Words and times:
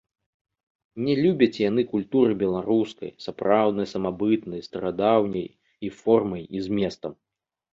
Не 1.07 1.13
любяць 1.25 1.61
яны 1.69 1.81
культуры 1.91 2.33
беларускай, 2.43 3.11
сапраўднай, 3.27 3.87
самабытнай, 3.93 4.65
старадаўняй 4.69 5.47
і 5.89 5.93
формай 6.01 6.43
і 6.59 6.67
зместам. 6.71 7.13